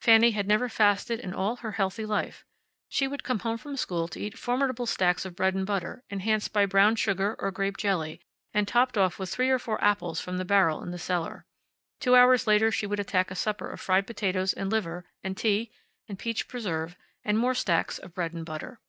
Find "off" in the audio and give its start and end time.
8.98-9.20